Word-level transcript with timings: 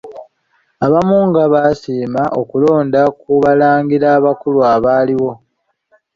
Abamu 0.85 1.17
nga 1.29 1.43
basiima 1.53 2.21
kulonda 2.49 3.01
ku 3.19 3.31
Balangira 3.43 4.09
bakulu 4.25 4.59
abaaliwo. 4.73 5.31